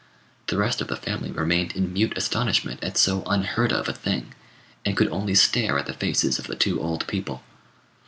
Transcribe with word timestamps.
The 0.47 0.57
rest 0.57 0.81
of 0.81 0.87
the 0.87 0.95
family 0.95 1.29
remained 1.29 1.73
in 1.75 1.93
mute 1.93 2.17
astonishment 2.17 2.83
at 2.83 2.97
so 2.97 3.21
unheard 3.27 3.71
of 3.71 3.87
a 3.87 3.93
thing, 3.93 4.33
and 4.83 4.97
could 4.97 5.09
only 5.09 5.35
stare 5.35 5.77
at 5.77 5.85
the 5.85 5.93
faces 5.93 6.39
of 6.39 6.47
the 6.47 6.55
two 6.55 6.81
old 6.81 7.05
people. 7.05 7.43